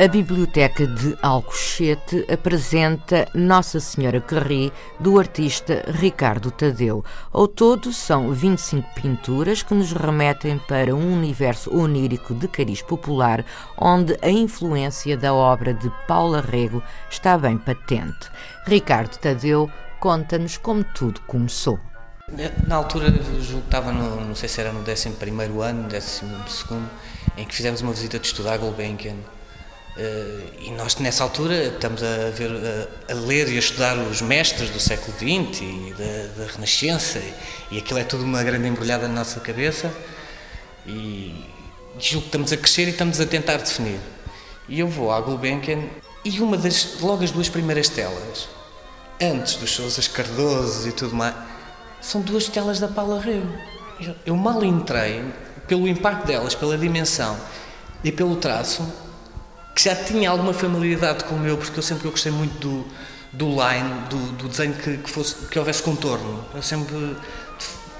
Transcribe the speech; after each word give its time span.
A 0.00 0.06
Biblioteca 0.06 0.86
de 0.86 1.18
Alcochete 1.20 2.24
apresenta 2.32 3.26
Nossa 3.34 3.80
Senhora 3.80 4.20
Carri, 4.20 4.72
do 5.00 5.18
artista 5.18 5.84
Ricardo 5.88 6.52
Tadeu. 6.52 7.04
Ao 7.32 7.48
todo, 7.48 7.92
são 7.92 8.32
25 8.32 8.94
pinturas 8.94 9.60
que 9.60 9.74
nos 9.74 9.90
remetem 9.90 10.56
para 10.68 10.94
um 10.94 11.12
universo 11.12 11.76
onírico 11.76 12.32
de 12.32 12.46
cariz 12.46 12.80
popular, 12.80 13.44
onde 13.76 14.16
a 14.22 14.30
influência 14.30 15.16
da 15.16 15.34
obra 15.34 15.74
de 15.74 15.90
Paula 16.06 16.40
Rego 16.42 16.80
está 17.10 17.36
bem 17.36 17.58
patente. 17.58 18.30
Ricardo 18.68 19.16
Tadeu 19.16 19.68
conta-nos 19.98 20.56
como 20.56 20.84
tudo 20.84 21.20
começou. 21.22 21.76
Na 22.68 22.76
altura, 22.76 23.10
julgo 23.40 23.62
que 23.62 23.66
estava, 23.66 23.90
no, 23.90 24.24
não 24.24 24.36
sei 24.36 24.48
se 24.48 24.60
era 24.60 24.72
no 24.72 24.78
11 24.78 25.08
ano, 25.60 25.88
12, 25.88 26.24
em 27.36 27.44
que 27.44 27.52
fizemos 27.52 27.80
uma 27.80 27.92
visita 27.92 28.16
de 28.20 28.28
estudo 28.28 28.48
à 28.48 28.56
Gulbenkian 28.56 29.16
e 30.60 30.70
nós, 30.70 30.96
nessa 30.96 31.24
altura, 31.24 31.74
estamos 31.74 32.02
a, 32.02 32.30
ver, 32.30 32.50
a, 33.08 33.12
a, 33.12 33.14
ler 33.16 33.48
e 33.48 33.56
a 33.56 33.58
estudar 33.58 33.98
os 33.98 34.22
mestres 34.22 34.70
do 34.70 34.78
século 34.78 35.12
XX 35.16 35.60
e 35.62 35.94
da, 35.98 36.44
da, 36.44 36.52
Renascença, 36.52 37.18
e, 37.18 37.34
e 37.72 37.78
aquilo 37.78 37.98
é 37.98 38.04
tudo 38.04 38.22
uma 38.22 38.42
grande 38.44 38.68
embrulhada 38.68 39.08
na 39.08 39.14
nossa 39.14 39.40
cabeça. 39.40 39.92
E 40.86 41.44
julgo 41.98 42.22
que 42.22 42.28
estamos 42.28 42.52
a 42.52 42.56
crescer 42.56 42.86
e 42.86 42.90
estamos 42.90 43.20
a 43.20 43.26
tentar 43.26 43.56
definir. 43.56 43.98
E 44.68 44.78
eu 44.78 44.86
vou 44.86 45.10
à 45.10 45.20
Gulbenkian 45.20 45.82
e 46.24 46.40
uma 46.40 46.56
das, 46.56 47.00
logo 47.00 47.24
as 47.24 47.30
duas 47.32 47.48
primeiras 47.48 47.88
telas, 47.88 48.48
antes 49.20 49.56
dos 49.56 49.70
Sousas 49.70 50.06
Cardoso 50.06 50.88
e 50.88 50.92
tudo 50.92 51.16
mais, 51.16 51.34
são 52.00 52.20
duas 52.20 52.46
telas 52.46 52.78
da 52.78 52.86
Paula 52.86 53.20
Rego. 53.20 53.52
Eu, 54.00 54.14
eu 54.26 54.36
mal 54.36 54.62
entrei, 54.64 55.24
pelo 55.66 55.88
impacto 55.88 56.26
delas, 56.26 56.54
pela 56.54 56.78
dimensão 56.78 57.36
e 58.04 58.12
pelo 58.12 58.36
traço, 58.36 58.86
que 59.78 59.84
já 59.84 59.94
tinha 59.94 60.28
alguma 60.28 60.52
familiaridade 60.52 61.22
com 61.22 61.36
o 61.36 61.38
meu, 61.38 61.56
porque 61.56 61.78
eu 61.78 61.82
sempre 61.84 62.04
eu 62.04 62.10
gostei 62.10 62.32
muito 62.32 62.58
do, 62.58 62.86
do 63.32 63.46
line, 63.50 64.08
do, 64.10 64.32
do 64.32 64.48
desenho 64.48 64.74
que, 64.74 64.96
que, 64.96 65.08
fosse, 65.08 65.36
que 65.46 65.56
houvesse 65.56 65.80
contorno. 65.84 66.44
Eu 66.52 66.62
sempre 66.62 67.16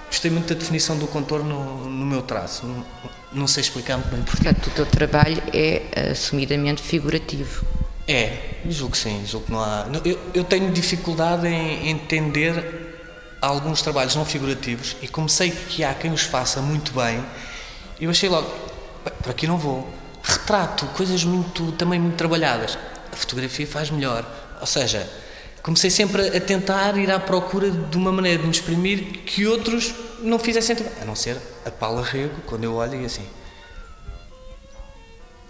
gostei 0.08 0.28
muito 0.28 0.52
da 0.52 0.58
definição 0.58 0.98
do 0.98 1.06
contorno 1.06 1.48
no, 1.48 1.88
no 1.88 2.04
meu 2.04 2.20
traço. 2.20 2.66
Não, 2.66 2.84
não, 3.32 3.46
sei 3.46 3.60
explicar 3.60 3.96
muito 3.96 4.10
bem 4.10 4.22
porquê. 4.24 4.42
Portanto, 4.42 4.66
o 4.66 4.70
teu 4.70 4.86
trabalho 4.86 5.40
é 5.54 6.10
assumidamente 6.10 6.82
figurativo. 6.82 7.64
É, 8.08 8.56
julgo 8.68 8.94
que 8.94 8.98
sim, 8.98 9.24
julgo 9.24 9.46
que 9.46 9.52
não 9.52 9.60
há. 9.60 9.86
Eu, 10.04 10.18
eu 10.34 10.42
tenho 10.42 10.72
dificuldade 10.72 11.46
em 11.46 11.90
entender 11.90 12.98
alguns 13.40 13.82
trabalhos 13.82 14.16
não 14.16 14.24
figurativos 14.24 14.96
e 15.00 15.06
como 15.06 15.28
sei 15.28 15.52
que 15.52 15.84
há 15.84 15.94
quem 15.94 16.12
os 16.12 16.22
faça 16.22 16.60
muito 16.60 16.90
bem, 16.92 17.24
eu 18.00 18.10
achei 18.10 18.28
logo, 18.28 18.52
por 19.22 19.30
aqui 19.30 19.46
não 19.46 19.56
vou 19.56 19.88
retrato, 20.28 20.86
coisas 20.88 21.24
muito, 21.24 21.72
também 21.72 21.98
muito 21.98 22.16
trabalhadas. 22.16 22.78
A 23.10 23.16
fotografia 23.16 23.66
faz 23.66 23.90
melhor. 23.90 24.24
Ou 24.60 24.66
seja, 24.66 25.08
comecei 25.62 25.90
sempre 25.90 26.36
a 26.36 26.40
tentar 26.40 26.96
ir 26.98 27.10
à 27.10 27.18
procura 27.18 27.70
de 27.70 27.96
uma 27.96 28.12
maneira 28.12 28.38
de 28.38 28.44
me 28.44 28.50
exprimir 28.50 29.22
que 29.24 29.46
outros 29.46 29.94
não 30.20 30.38
fizessem. 30.38 30.76
A 31.00 31.04
não 31.04 31.16
ser 31.16 31.38
a 31.64 31.70
Paula 31.70 32.02
Rego, 32.02 32.34
quando 32.46 32.64
eu 32.64 32.74
olho 32.74 33.00
e 33.00 33.06
assim. 33.06 33.26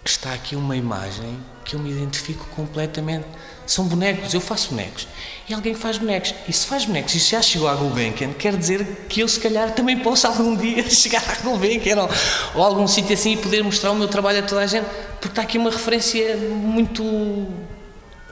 Está 0.05 0.33
aqui 0.33 0.55
uma 0.55 0.75
imagem 0.75 1.37
que 1.69 1.75
eu 1.75 1.79
me 1.79 1.91
identifico 1.91 2.47
completamente 2.55 3.27
são 3.67 3.85
bonecos, 3.85 4.33
eu 4.33 4.41
faço 4.41 4.71
bonecos. 4.71 5.07
E 5.47 5.53
alguém 5.53 5.75
faz 5.75 5.99
bonecos. 5.99 6.33
E 6.47 6.51
se 6.51 6.65
faz 6.65 6.85
bonecos 6.85 7.13
e 7.13 7.19
já 7.19 7.39
chegou 7.39 7.67
à 7.67 7.75
Gulbenkian, 7.75 8.33
quer 8.33 8.57
dizer 8.57 9.05
que 9.07 9.19
eu, 9.19 9.27
se 9.27 9.39
calhar, 9.39 9.71
também 9.75 9.99
posso 9.99 10.25
algum 10.25 10.55
dia 10.57 10.81
chegar 10.89 11.23
à 11.29 11.35
Gulbenkian 11.43 12.01
ou, 12.01 12.09
ou 12.55 12.63
a 12.63 12.65
algum 12.65 12.87
sítio 12.87 13.13
assim 13.13 13.33
e 13.33 13.37
poder 13.37 13.63
mostrar 13.63 13.91
o 13.91 13.95
meu 13.95 14.07
trabalho 14.07 14.39
a 14.39 14.41
toda 14.41 14.61
a 14.61 14.65
gente, 14.65 14.87
porque 15.21 15.27
está 15.27 15.43
aqui 15.43 15.59
uma 15.59 15.69
referência 15.69 16.35
muito, 16.37 17.03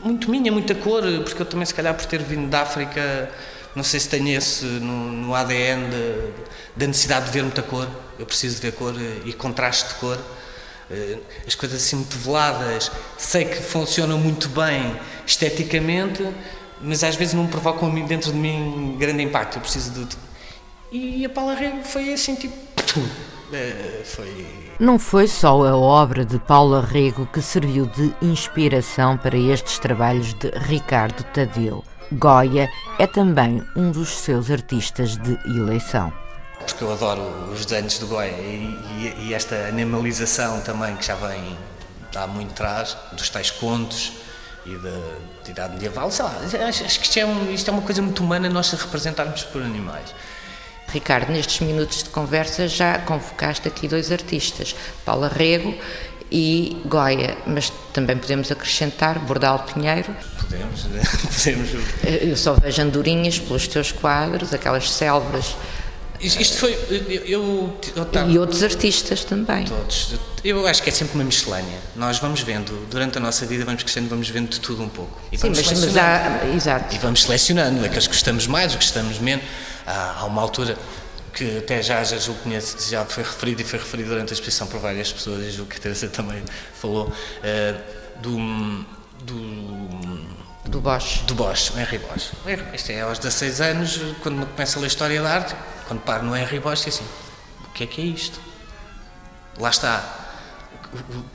muito 0.04 0.31
minha, 0.31 0.52
muita 0.52 0.74
cor, 0.74 1.04
porque 1.24 1.40
eu 1.40 1.46
também, 1.46 1.68
se 1.68 1.75
calhar, 1.75 1.94
por 1.94 2.08
ter 2.08 2.24
vindo 2.24 2.50
da 2.50 2.64
África, 2.64 3.30
não 3.75 3.84
sei 3.84 4.00
se 4.00 4.09
tenho 4.09 4.30
esse 4.30 4.66
no, 4.66 5.12
no 5.12 5.36
ADN 5.36 5.86
da 6.75 6.88
necessidade 6.88 7.28
de 7.28 7.31
ver 7.31 7.44
muita 7.44 7.62
cor. 7.62 7.88
Eu 8.18 8.25
preciso 8.25 8.56
de 8.56 8.62
ver 8.62 8.72
cor 8.72 8.96
e 9.24 9.31
contraste 9.34 9.90
de 9.90 9.96
cor. 10.00 10.18
Eh, 10.90 11.18
as 11.46 11.56
coisas 11.56 11.81
assim 11.81 11.98
muito 11.98 12.18
veladas, 12.18 12.92
sei 13.18 13.46
que 13.46 13.62
funcionam 13.62 14.18
muito 14.18 14.48
bem 14.50 14.98
esteticamente, 15.25 16.25
mas 16.81 17.03
às 17.03 17.16
vezes 17.16 17.34
não 17.34 17.48
provocam 17.48 17.90
dentro 18.06 18.31
de 18.31 18.38
mim 18.38 18.96
grande 18.98 19.24
impacto. 19.24 19.58
Eu 19.58 19.62
preciso 19.62 20.06
de. 20.06 20.18
E 20.92 21.25
a 21.25 21.30
Paula 21.30 21.53
Rego 21.53 21.84
foi 21.84 22.14
assim, 22.14 22.36
tipo. 22.36 22.56
Eh, 23.53 24.02
foi. 24.03 24.46
Não 24.78 25.00
foi 25.00 25.25
só 25.25 25.66
a 25.66 25.75
obra 25.75 26.25
de 26.25 26.38
Paula 26.38 26.86
Rego 26.86 27.25
que 27.28 27.42
serviu 27.42 27.86
de 27.86 28.14
inspiração 28.22 29.18
para 29.18 29.38
estes 29.38 29.80
trabalhos 29.80 30.34
de 30.34 30.50
Ricardo 30.50 31.24
Tadeu. 31.34 31.81
Goya 32.12 32.69
é 33.00 33.08
também 33.08 33.64
um 33.74 33.90
dos 33.90 34.09
seus 34.09 34.52
artistas 34.52 35.18
de 35.18 35.38
eleição 35.46 36.12
porque 36.66 36.84
eu 36.84 36.91
adoro 36.91 37.22
os 37.51 37.66
desenhos 37.66 37.97
do 38.00 38.07
Goya 38.07 38.31
e, 38.31 38.78
e, 39.00 39.28
e, 39.28 39.34
esta 39.34 39.56
animalização 39.68 40.62
também 40.62 40.95
que 40.95 41.06
já 41.06 41.16
vem 41.16 41.57
há 42.16 42.28
muito 42.28 42.51
atrás, 42.51 42.97
dos 43.13 43.29
tais 43.29 43.51
contos 43.51 44.13
e 44.66 44.75
da, 44.75 44.90
da 45.44 45.50
idade 45.50 45.73
medieval, 45.75 46.12
sei 46.12 46.25
lá, 46.25 46.35
acho, 46.68 46.84
acho 46.84 47.00
que 47.00 47.06
isto 47.06 47.19
é, 47.19 47.25
um, 47.25 47.51
isto 47.51 47.69
é 47.69 47.73
uma 47.73 47.81
coisa 47.81 48.01
muito 48.01 48.23
humana 48.23 48.50
nós 48.50 48.72
representarmos 48.72 49.44
por 49.44 49.62
animais. 49.62 50.13
Ricardo, 50.90 51.31
nestes 51.31 51.59
minutos 51.59 52.03
de 52.03 52.09
conversa 52.09 52.68
já 52.68 53.00
convocaste 53.00 53.68
aqui 53.68 53.88
dois 53.88 54.12
artistas, 54.12 54.75
Paula 55.06 55.28
Rego 55.28 55.75
e 56.31 56.81
Goya, 56.85 57.38
mas 57.45 57.72
também 57.94 58.18
podemos 58.18 58.51
acrescentar 58.51 59.19
Bordal 59.19 59.59
Pinheiro. 59.59 60.16
Podemos, 60.39 60.84
podemos. 61.35 61.69
Eu 62.22 62.35
só 62.35 62.53
vejo 62.53 62.81
andorinhas 62.81 63.38
pelos 63.38 63.68
teus 63.68 63.91
quadros, 63.91 64.53
aquelas 64.53 64.89
selvas 64.89 65.56
isto 66.20 66.58
foi. 66.58 66.74
Eu, 67.26 67.78
eu, 67.96 68.30
e 68.30 68.38
outros 68.38 68.64
artistas 68.64 69.24
também. 69.24 69.66
Todos. 69.66 70.16
Eu 70.44 70.66
acho 70.66 70.82
que 70.82 70.90
é 70.90 70.94
sempre 70.94 71.16
uma 71.16 71.24
miscelânea. 71.24 71.80
Nós 71.96 72.20
vamos 72.20 72.42
vendo, 72.42 72.88
durante 72.90 73.18
a 73.18 73.22
nossa 73.22 73.46
vida, 73.46 73.66
vamos 73.66 73.84
crescendo, 73.84 74.10
vamos 74.10 74.30
vendo 74.30 74.50
de 74.50 74.60
tudo 74.60 74.84
um 74.84 74.90
pouco. 74.90 75.20
E 75.32 75.38
Sim, 75.38 75.50
mas, 75.50 75.72
mas 75.72 75.98
há. 75.98 76.42
Exato. 76.56 76.96
E 76.96 76.98
vamos 77.00 77.24
selecionando 77.24 77.86
aqueles 77.86 78.08
que 78.08 78.14
gostamos 78.14 78.48
mais, 78.48 78.72
os 78.72 78.78
que 78.78 78.84
gostamos 78.86 79.20
menos. 79.20 79.46
Há, 79.86 80.20
há 80.20 80.26
uma 80.26 80.42
altura 80.42 80.78
que 81.34 81.60
até 81.60 81.84
já, 81.84 82.04
já 82.04 82.18
julgo 82.18 82.42
conhece, 82.42 82.90
já 82.90 83.06
foi 83.06 83.24
referido 83.24 83.62
e 83.62 83.66
foi 83.66 83.78
referido 83.78 84.10
durante 84.10 84.32
a 84.32 84.34
exposição 84.34 84.66
por 84.66 84.80
várias 84.80 85.12
pessoas, 85.12 85.46
e 85.46 85.52
julgo 85.52 85.70
que 85.70 85.78
a 85.78 85.82
Teresa 85.82 86.08
também 86.08 86.42
falou, 86.74 87.08
uh, 87.08 88.22
do. 88.22 88.97
Do 90.78 90.82
Bosch. 90.82 91.24
Do 91.26 91.34
Bosch, 91.34 91.72
o 91.74 91.80
Henry 91.80 91.98
Bosch. 91.98 92.32
Isto 92.74 92.92
é 92.92 93.02
aos 93.02 93.18
16 93.18 93.62
anos, 93.62 94.00
quando 94.22 94.46
começa 94.46 94.78
a 94.78 94.82
ler 94.82 94.88
História 94.88 95.22
da 95.22 95.30
Arte, 95.30 95.56
quando 95.88 96.02
paro 96.02 96.24
no 96.24 96.38
Henry 96.38 96.60
Bosch, 96.60 96.86
é 96.86 96.90
assim, 96.90 97.06
o 97.66 97.70
que 97.72 97.84
é 97.84 97.88
que 97.88 98.02
é 98.02 98.06
isto? 98.06 98.40
Lá 99.60 99.70
está. 99.70 100.04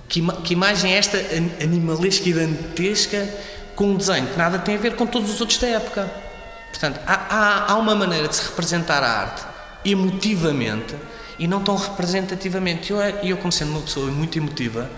Que, 0.08 0.22
que 0.44 0.52
imagem 0.52 0.94
é 0.94 0.98
esta 0.98 1.18
animalesca 1.60 2.28
e 2.28 2.32
dantesca 2.32 3.28
com 3.74 3.90
um 3.90 3.96
desenho 3.96 4.26
que 4.28 4.38
nada 4.38 4.58
tem 4.58 4.76
a 4.76 4.78
ver 4.78 4.94
com 4.94 5.06
todos 5.06 5.30
os 5.30 5.40
outros 5.40 5.58
da 5.58 5.66
época? 5.66 6.10
Portanto, 6.70 7.00
há, 7.06 7.14
há, 7.14 7.72
há 7.72 7.76
uma 7.76 7.94
maneira 7.94 8.28
de 8.28 8.36
se 8.36 8.42
representar 8.44 9.02
a 9.02 9.10
arte 9.10 9.42
emotivamente 9.84 10.94
e 11.38 11.48
não 11.48 11.62
tão 11.62 11.76
representativamente. 11.76 12.92
E 12.92 12.96
eu, 12.96 13.00
eu, 13.00 13.36
como 13.36 13.50
sendo 13.50 13.72
uma 13.72 13.80
pessoa 13.82 14.10
muito 14.10 14.38
emotiva, 14.38 14.88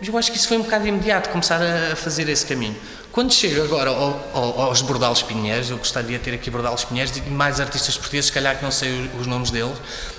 eu 0.00 0.16
acho 0.16 0.30
que 0.30 0.36
isso 0.36 0.46
foi 0.46 0.58
um 0.58 0.62
bocado 0.62 0.86
imediato, 0.86 1.30
começar 1.30 1.60
a 1.60 1.96
fazer 1.96 2.28
esse 2.28 2.46
caminho. 2.46 2.76
Quando 3.16 3.32
chego 3.32 3.64
agora 3.64 3.88
ao, 3.88 4.30
ao, 4.34 4.60
aos 4.60 4.82
Bordalos 4.82 5.22
Pinheiros, 5.22 5.70
eu 5.70 5.78
gostaria 5.78 6.18
de 6.18 6.24
ter 6.24 6.34
aqui 6.34 6.50
Bordalos 6.50 6.84
Pinheiros 6.84 7.16
e 7.16 7.22
mais 7.22 7.58
artistas 7.60 7.96
portugueses, 7.96 8.26
se 8.26 8.32
calhar 8.32 8.58
que 8.58 8.62
não 8.62 8.70
sei 8.70 9.10
os 9.18 9.26
nomes 9.26 9.50
deles. 9.50 9.74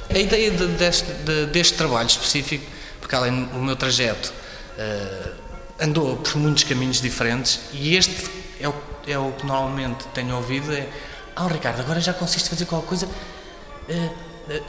A 0.09 0.17
ideia 0.17 0.49
de, 0.49 0.65
deste, 0.65 1.05
de, 1.05 1.45
deste, 1.45 1.77
trabalho 1.77 2.07
específico, 2.07 2.65
porque 2.99 3.13
além 3.13 3.43
do 3.43 3.59
meu 3.59 3.75
trajeto 3.75 4.33
uh, 4.79 5.31
andou 5.79 6.17
por 6.17 6.37
muitos 6.37 6.63
caminhos 6.63 6.99
diferentes 6.99 7.59
e 7.71 7.95
este 7.95 8.31
é 8.59 8.67
o, 8.67 8.73
é 9.05 9.19
o 9.19 9.31
que 9.33 9.45
normalmente 9.45 10.03
tenho 10.15 10.35
ouvido, 10.35 10.73
é 10.73 10.89
ah 11.35 11.47
Ricardo, 11.47 11.81
agora 11.81 12.01
já 12.01 12.15
conseguiste 12.15 12.49
fazer 12.49 12.65
qualquer 12.65 12.87
coisa 12.87 13.05
uh, 13.05 13.91
uh, 13.91 14.63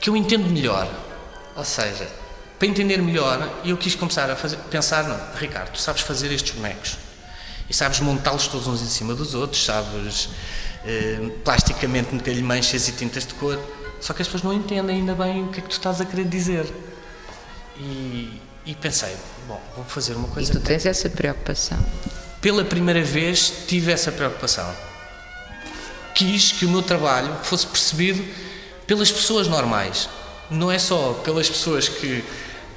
que 0.00 0.08
eu 0.08 0.16
entendo 0.16 0.48
melhor. 0.48 0.88
Ou 1.54 1.64
seja, 1.66 2.08
para 2.58 2.66
entender 2.66 2.96
melhor, 3.02 3.46
eu 3.62 3.76
quis 3.76 3.94
começar 3.94 4.30
a 4.30 4.36
fazer, 4.36 4.56
pensar, 4.70 5.04
não, 5.04 5.20
Ricardo, 5.38 5.72
tu 5.72 5.78
sabes 5.78 6.00
fazer 6.00 6.32
estes 6.32 6.52
bonecos 6.54 7.07
e 7.68 7.74
sabes 7.74 8.00
montá-los 8.00 8.46
todos 8.46 8.66
uns 8.66 8.82
em 8.82 8.86
cima 8.86 9.14
dos 9.14 9.34
outros, 9.34 9.64
sabes 9.64 10.30
eh, 10.84 11.30
plasticamente 11.44 12.14
meter-lhe 12.14 12.42
manchas 12.42 12.88
e 12.88 12.92
tintas 12.92 13.26
de 13.26 13.34
cor. 13.34 13.58
Só 14.00 14.14
que 14.14 14.22
as 14.22 14.28
pessoas 14.28 14.42
não 14.42 14.52
entendem 14.52 14.96
ainda 14.96 15.14
bem 15.14 15.44
o 15.44 15.48
que 15.48 15.58
é 15.58 15.62
que 15.62 15.68
tu 15.68 15.72
estás 15.72 16.00
a 16.00 16.04
querer 16.04 16.24
dizer. 16.24 16.66
E, 17.76 18.40
e 18.64 18.74
pensei, 18.74 19.14
bom, 19.46 19.60
vou 19.76 19.84
fazer 19.84 20.14
uma 20.14 20.28
coisa. 20.28 20.50
E 20.50 20.54
tu 20.54 20.60
tens 20.60 20.86
essa 20.86 21.10
preocupação? 21.10 21.78
Pela 22.40 22.64
primeira 22.64 23.02
vez 23.02 23.52
tive 23.66 23.92
essa 23.92 24.12
preocupação. 24.12 24.72
Quis 26.14 26.52
que 26.52 26.64
o 26.64 26.70
meu 26.70 26.82
trabalho 26.82 27.34
fosse 27.42 27.66
percebido 27.66 28.24
pelas 28.86 29.10
pessoas 29.12 29.46
normais. 29.46 30.08
Não 30.50 30.70
é 30.70 30.78
só 30.78 31.12
pelas 31.24 31.48
pessoas 31.48 31.88
que 31.88 32.24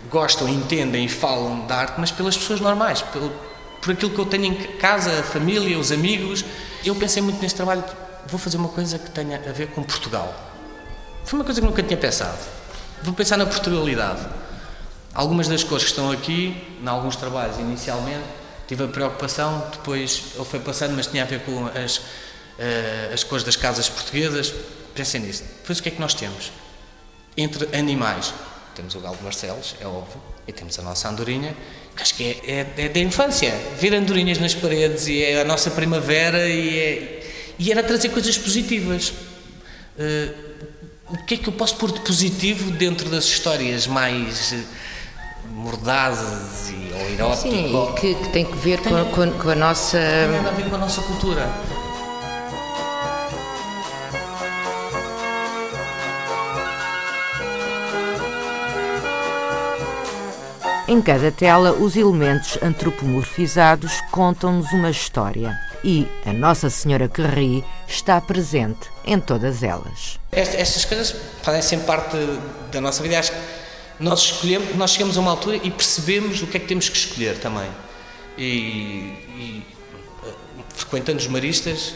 gostam, 0.09 0.49
entendem 0.49 1.05
e 1.05 1.09
falam 1.09 1.65
da 1.65 1.77
arte, 1.77 1.93
mas 1.97 2.11
pelas 2.11 2.35
pessoas 2.35 2.59
normais, 2.59 3.01
pelo, 3.01 3.31
por 3.81 3.91
aquilo 3.91 4.11
que 4.11 4.19
eu 4.19 4.25
tenho 4.25 4.45
em 4.45 4.55
casa, 4.77 5.19
a 5.19 5.23
família, 5.23 5.77
os 5.77 5.91
amigos. 5.91 6.45
Eu 6.85 6.95
pensei 6.95 7.21
muito 7.21 7.41
neste 7.41 7.55
trabalho, 7.55 7.83
vou 8.27 8.39
fazer 8.39 8.57
uma 8.57 8.69
coisa 8.69 8.99
que 8.99 9.09
tenha 9.09 9.37
a 9.37 9.51
ver 9.51 9.67
com 9.69 9.83
Portugal. 9.83 10.33
Foi 11.25 11.39
uma 11.39 11.45
coisa 11.45 11.59
que 11.59 11.67
nunca 11.67 11.81
tinha 11.83 11.97
pensado. 11.97 12.37
Vou 13.03 13.13
pensar 13.13 13.37
na 13.37 13.45
Portugalidade. 13.45 14.21
Algumas 15.13 15.47
das 15.47 15.63
cores 15.63 15.83
que 15.83 15.89
estão 15.89 16.11
aqui, 16.11 16.77
em 16.81 16.87
alguns 16.87 17.15
trabalhos 17.15 17.57
inicialmente, 17.57 18.25
tive 18.67 18.85
a 18.85 18.87
preocupação, 18.87 19.67
depois 19.71 20.23
ele 20.35 20.45
foi 20.45 20.59
passando, 20.59 20.95
mas 20.95 21.07
tinha 21.07 21.23
a 21.23 21.25
ver 21.25 21.41
com 21.41 21.67
as, 21.67 21.97
uh, 21.97 23.13
as 23.13 23.23
cores 23.23 23.43
das 23.43 23.55
casas 23.55 23.89
portuguesas. 23.89 24.53
Pensei 24.95 25.19
nisso. 25.19 25.43
Depois 25.61 25.79
o 25.79 25.83
que 25.83 25.89
é 25.89 25.91
que 25.91 25.99
nós 25.99 26.13
temos? 26.13 26.51
Entre 27.35 27.75
animais, 27.75 28.33
temos 28.75 28.95
o 28.95 28.99
galo 28.99 29.17
de 29.17 29.23
Barcelos, 29.23 29.75
é 29.81 29.87
óbvio, 29.87 30.21
e 30.47 30.53
temos 30.53 30.77
a 30.79 30.81
nossa 30.81 31.09
andorinha, 31.09 31.55
acho 31.99 32.15
que 32.15 32.23
é, 32.23 32.65
é, 32.77 32.85
é 32.85 32.89
da 32.89 32.99
infância. 32.99 33.53
Ver 33.79 33.93
andorinhas 33.93 34.37
nas 34.37 34.53
paredes 34.53 35.07
e 35.07 35.23
é 35.23 35.41
a 35.41 35.45
nossa 35.45 35.71
primavera 35.71 36.47
e, 36.47 36.79
é, 36.79 37.23
e 37.59 37.71
era 37.71 37.83
trazer 37.83 38.09
coisas 38.09 38.37
positivas. 38.37 39.13
Uh, 39.97 40.51
o 41.09 41.17
que 41.25 41.33
é 41.33 41.37
que 41.37 41.47
eu 41.47 41.53
posso 41.53 41.75
pôr 41.75 41.91
de 41.91 41.99
positivo 41.99 42.71
dentro 42.71 43.09
das 43.09 43.25
histórias 43.25 43.85
mais 43.85 44.53
uh, 44.53 45.47
mordazes 45.49 46.69
e, 46.69 46.93
ou 46.93 47.09
eróticas? 47.11 47.51
Sim, 47.51 47.93
que, 47.99 48.15
que, 48.15 48.29
tem 48.29 48.45
que 48.45 48.57
ver 48.57 48.79
com, 48.79 49.05
com, 49.05 49.31
com, 49.31 49.49
a 49.49 49.55
nossa... 49.55 49.97
Tem 49.97 50.37
a 50.37 50.51
ver 50.51 50.69
com 50.69 50.75
a 50.75 50.79
nossa 50.79 51.01
cultura. 51.01 51.49
Em 60.91 61.01
cada 61.01 61.31
tela, 61.31 61.71
os 61.71 61.95
elementos 61.95 62.57
antropomorfizados 62.61 64.01
contam-nos 64.11 64.73
uma 64.73 64.89
história 64.89 65.57
e 65.85 66.05
a 66.25 66.33
Nossa 66.33 66.69
Senhora 66.69 67.07
que 67.07 67.21
ri 67.21 67.63
está 67.87 68.19
presente 68.19 68.89
em 69.05 69.17
todas 69.17 69.63
elas. 69.63 70.19
Estas 70.33 70.83
coisas 70.83 71.15
fazem 71.41 71.61
sempre 71.61 71.85
parte 71.85 72.17
da 72.73 72.81
nossa 72.81 73.01
vida. 73.01 73.17
Acho 73.17 73.31
que 73.31 73.37
nós 74.01 74.19
escolhemos, 74.19 74.75
nós 74.75 74.91
chegamos 74.91 75.17
a 75.17 75.21
uma 75.21 75.31
altura 75.31 75.61
e 75.63 75.71
percebemos 75.71 76.41
o 76.41 76.47
que 76.47 76.57
é 76.57 76.59
que 76.59 76.67
temos 76.67 76.89
que 76.89 76.97
escolher 76.97 77.39
também. 77.39 77.71
E, 78.37 78.43
e 78.43 79.65
eh, 80.25 80.33
frequentando 80.75 81.19
os 81.19 81.27
maristas, 81.27 81.93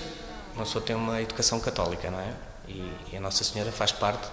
uma 0.55 0.63
pessoa 0.63 0.81
tem 0.81 0.95
uma 0.95 1.21
educação 1.21 1.59
católica, 1.59 2.09
não 2.09 2.21
é? 2.21 2.31
E, 2.69 2.93
e 3.11 3.17
a 3.17 3.19
Nossa 3.19 3.43
Senhora 3.43 3.73
faz 3.73 3.91
parte, 3.91 4.25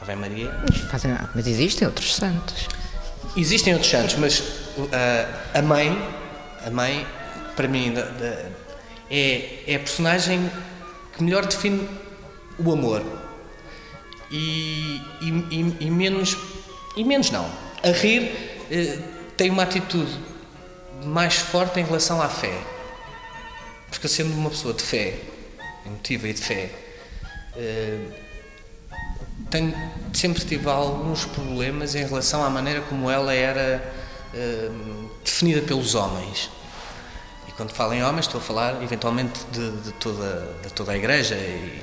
Ave 0.00 0.16
Maria. 0.16 0.52
Mas, 0.68 0.78
fazem, 0.90 1.16
mas 1.32 1.46
existem 1.46 1.86
outros 1.86 2.16
santos. 2.16 2.66
Existem 3.36 3.72
outros 3.74 3.90
santos, 3.90 4.16
mas 4.16 4.40
uh, 4.40 4.88
a 5.54 5.62
mãe, 5.62 5.96
a 6.66 6.70
mãe, 6.70 7.06
para 7.54 7.68
mim, 7.68 7.94
é, 9.10 9.62
é 9.66 9.76
a 9.76 9.78
personagem 9.78 10.50
que 11.16 11.22
melhor 11.22 11.46
define 11.46 11.88
o 12.58 12.72
amor. 12.72 13.04
E, 14.30 15.00
e, 15.20 15.76
e 15.80 15.90
menos, 15.90 16.36
e 16.96 17.04
menos 17.04 17.30
não. 17.30 17.50
A 17.82 17.90
rir 17.90 18.22
uh, 18.70 19.02
tem 19.36 19.50
uma 19.50 19.62
atitude 19.62 20.12
mais 21.04 21.36
forte 21.36 21.80
em 21.80 21.84
relação 21.84 22.20
à 22.20 22.28
fé. 22.28 22.56
Porque 23.90 24.08
sendo 24.08 24.32
uma 24.34 24.50
pessoa 24.50 24.74
de 24.74 24.82
fé, 24.82 25.14
emotiva 25.86 26.28
e 26.28 26.32
de 26.32 26.40
fé, 26.40 26.70
uh, 27.56 28.29
tenho, 29.50 29.74
sempre 30.12 30.44
tive 30.44 30.68
alguns 30.68 31.24
problemas 31.24 31.94
em 31.94 32.06
relação 32.06 32.44
à 32.44 32.48
maneira 32.48 32.80
como 32.82 33.10
ela 33.10 33.34
era 33.34 33.82
uh, 34.32 35.10
definida 35.24 35.60
pelos 35.62 35.94
homens. 35.94 36.50
E 37.48 37.52
quando 37.52 37.72
falo 37.72 37.92
em 37.92 38.02
homens, 38.02 38.26
estou 38.26 38.40
a 38.40 38.44
falar 38.44 38.82
eventualmente 38.82 39.40
de, 39.52 39.70
de, 39.82 39.92
toda, 39.92 40.54
de 40.62 40.72
toda 40.72 40.92
a 40.92 40.96
Igreja. 40.96 41.34
E... 41.34 41.82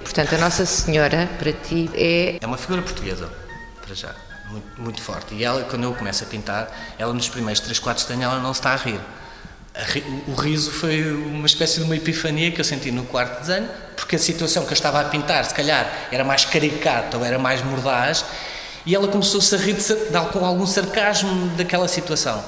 Portanto, 0.00 0.34
a 0.34 0.38
Nossa 0.38 0.64
Senhora, 0.64 1.28
para 1.38 1.52
ti, 1.52 1.90
é. 1.94 2.38
É 2.40 2.46
uma 2.46 2.58
figura 2.58 2.82
portuguesa, 2.82 3.30
para 3.82 3.94
já, 3.94 4.14
muito, 4.48 4.80
muito 4.80 5.02
forte. 5.02 5.34
E 5.34 5.44
ela, 5.44 5.62
quando 5.64 5.84
eu 5.84 5.94
começo 5.94 6.24
a 6.24 6.26
pintar, 6.26 6.94
ela 6.98 7.12
nos 7.12 7.28
primeiros 7.28 7.60
3, 7.60 7.78
4 7.78 8.02
desenhos, 8.06 8.24
ela 8.24 8.40
não 8.40 8.54
se 8.54 8.60
está 8.60 8.72
a 8.72 8.76
rir 8.76 9.00
o 10.26 10.34
riso 10.34 10.72
foi 10.72 11.12
uma 11.12 11.46
espécie 11.46 11.78
de 11.78 11.84
uma 11.84 11.96
epifania 11.96 12.50
que 12.50 12.60
eu 12.60 12.64
senti 12.64 12.90
no 12.90 13.04
quarto 13.04 13.40
desenho, 13.40 13.68
porque 13.96 14.16
a 14.16 14.18
situação 14.18 14.64
que 14.64 14.70
eu 14.70 14.74
estava 14.74 15.00
a 15.00 15.04
pintar, 15.04 15.44
se 15.44 15.54
calhar, 15.54 16.08
era 16.10 16.24
mais 16.24 16.44
caricata 16.44 17.16
ou 17.16 17.24
era 17.24 17.38
mais 17.38 17.62
mordaz, 17.62 18.24
e 18.84 18.94
ela 18.94 19.06
começou-se 19.06 19.54
a 19.54 19.58
rir 19.58 19.76
com 20.32 20.44
algum 20.44 20.66
sarcasmo 20.66 21.48
daquela 21.56 21.86
situação. 21.86 22.44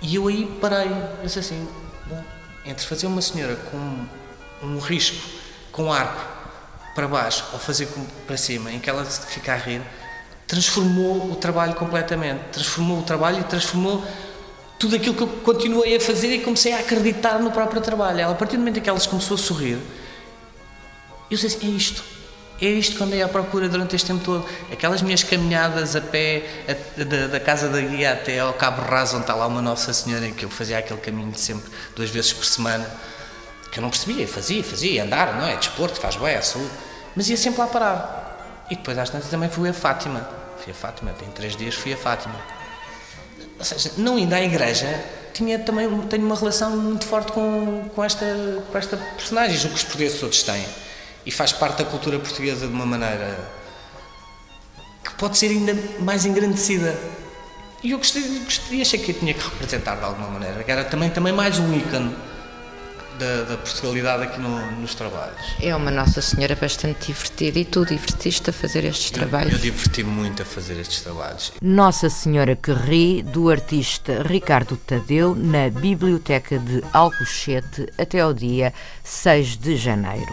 E 0.00 0.14
eu 0.14 0.28
aí 0.28 0.46
parei, 0.60 0.90
disse 1.22 1.40
assim, 1.40 1.66
entre 2.64 2.86
fazer 2.86 3.06
uma 3.06 3.22
senhora 3.22 3.56
com 3.56 4.06
um 4.62 4.78
risco, 4.78 5.16
com 5.72 5.92
arco 5.92 6.24
para 6.94 7.08
baixo, 7.08 7.44
ou 7.52 7.58
fazer 7.58 7.88
para 8.26 8.36
cima, 8.36 8.70
em 8.70 8.78
que 8.78 8.88
ela 8.88 9.04
fica 9.04 9.52
a 9.52 9.56
rir, 9.56 9.82
transformou 10.46 11.32
o 11.32 11.36
trabalho 11.36 11.74
completamente, 11.74 12.40
transformou 12.52 13.00
o 13.00 13.02
trabalho 13.02 13.40
e 13.40 13.44
transformou 13.44 14.04
tudo 14.78 14.96
aquilo 14.96 15.14
que 15.14 15.22
eu 15.22 15.28
continuei 15.28 15.96
a 15.96 16.00
fazer 16.00 16.34
e 16.34 16.40
comecei 16.40 16.72
a 16.72 16.80
acreditar 16.80 17.38
no 17.38 17.50
próprio 17.50 17.80
trabalho. 17.80 18.20
Ela, 18.20 18.32
a 18.32 18.34
partir 18.34 18.56
do 18.56 18.60
momento 18.60 18.78
em 18.78 18.82
que 18.82 18.88
ela 18.88 19.00
começou 19.00 19.34
a 19.34 19.38
sorrir, 19.38 19.78
eu 21.30 21.36
disse 21.36 21.46
assim, 21.46 21.66
é 21.66 21.70
isto. 21.70 22.04
É 22.60 22.66
isto 22.66 22.96
que 22.96 23.02
andei 23.02 23.22
à 23.22 23.28
procura 23.28 23.68
durante 23.68 23.94
este 23.96 24.06
tempo 24.06 24.24
todo. 24.24 24.46
Aquelas 24.72 25.02
minhas 25.02 25.22
caminhadas 25.22 25.94
a 25.94 26.00
pé 26.00 26.64
a, 26.66 27.04
da, 27.04 27.26
da, 27.26 27.40
casa 27.40 27.68
da 27.68 27.80
guia 27.80 28.12
até 28.12 28.38
ao 28.38 28.54
Cabo 28.54 28.82
Raso, 28.82 29.16
onde 29.16 29.24
está 29.24 29.34
lá 29.34 29.46
uma 29.46 29.60
Nossa 29.60 29.92
Senhora, 29.92 30.30
que 30.30 30.44
eu 30.44 30.50
fazia 30.50 30.78
aquele 30.78 31.00
caminho 31.00 31.30
de 31.30 31.40
sempre, 31.40 31.70
duas 31.94 32.08
vezes 32.08 32.32
por 32.32 32.46
semana, 32.46 32.88
que 33.70 33.78
eu 33.78 33.82
não 33.82 33.90
percebia, 33.90 34.26
fazia, 34.26 34.64
fazia, 34.64 35.04
andar, 35.04 35.34
não 35.38 35.46
é? 35.46 35.56
Desporto, 35.56 36.00
faz 36.00 36.16
bem, 36.16 36.34
é 36.34 36.40
saúde. 36.40 36.70
Mas 37.14 37.28
ia 37.28 37.36
sempre 37.36 37.60
lá 37.60 37.66
parar. 37.66 38.66
E 38.70 38.76
depois 38.76 38.96
às 38.96 39.10
tantas 39.10 39.28
também 39.28 39.50
fui 39.50 39.68
a 39.68 39.74
Fátima. 39.74 40.26
Fui 40.62 40.72
a 40.72 40.74
Fátima, 40.74 41.12
tem 41.12 41.28
três 41.30 41.56
dias 41.56 41.74
fui 41.74 41.92
a 41.92 41.96
Fátima 41.96 42.36
ou 43.58 43.64
seja, 43.64 43.92
não 43.96 44.18
indo 44.18 44.34
à 44.34 44.40
igreja, 44.40 45.02
tinha 45.32 45.58
também 45.58 45.88
tenho 46.02 46.24
uma 46.24 46.36
relação 46.36 46.76
muito 46.76 47.06
forte 47.06 47.32
com, 47.32 47.88
com, 47.94 48.04
esta, 48.04 48.26
com 48.70 48.78
esta 48.78 48.96
personagem, 48.96 49.56
o 49.66 49.68
que 49.70 49.76
os 49.76 49.82
portugueses 49.82 50.20
todos 50.20 50.42
têm. 50.42 50.64
E 51.24 51.30
faz 51.30 51.52
parte 51.52 51.78
da 51.78 51.84
cultura 51.84 52.18
portuguesa 52.18 52.66
de 52.66 52.72
uma 52.72 52.86
maneira 52.86 53.36
que 55.04 55.14
pode 55.14 55.36
ser 55.36 55.48
ainda 55.48 55.76
mais 55.98 56.24
engrandecida. 56.24 56.96
E 57.82 57.90
eu 57.90 57.98
gostei, 57.98 58.22
gostei 58.44 58.80
achei 58.80 58.98
que 58.98 59.10
eu 59.12 59.18
tinha 59.18 59.34
que 59.34 59.42
representar 59.42 59.96
de 59.96 60.04
alguma 60.04 60.28
maneira, 60.28 60.64
era 60.66 60.84
também, 60.84 61.10
também 61.10 61.32
mais 61.32 61.58
um 61.58 61.76
ícone 61.76 62.14
da, 63.18 63.42
da 63.42 63.56
Portugalidade 63.56 64.24
aqui 64.24 64.40
no, 64.40 64.70
nos 64.72 64.94
trabalhos. 64.94 65.40
É 65.60 65.74
uma 65.74 65.90
Nossa 65.90 66.20
Senhora 66.20 66.54
bastante 66.54 67.06
divertida 67.06 67.58
e 67.58 67.64
tu 67.64 67.84
divertiste 67.84 68.50
a 68.50 68.52
fazer 68.52 68.84
estes 68.84 69.10
eu, 69.10 69.18
trabalhos? 69.18 69.52
Eu 69.52 69.58
diverti-me 69.58 70.10
muito 70.10 70.42
a 70.42 70.44
fazer 70.44 70.78
estes 70.78 71.00
trabalhos. 71.00 71.52
Nossa 71.60 72.08
Senhora 72.08 72.54
que 72.54 72.72
ri, 72.72 73.22
do 73.22 73.50
artista 73.50 74.22
Ricardo 74.22 74.76
Tadeu, 74.76 75.34
na 75.34 75.68
Biblioteca 75.70 76.58
de 76.58 76.82
Alcochete 76.92 77.88
até 77.98 78.20
ao 78.20 78.32
dia 78.32 78.72
6 79.02 79.56
de 79.56 79.76
janeiro. 79.76 80.32